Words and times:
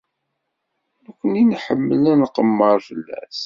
Nekkni 1.03 1.43
nḥemmel 1.51 2.03
ad 2.11 2.17
nqemmer 2.21 2.77
fell-as. 2.87 3.39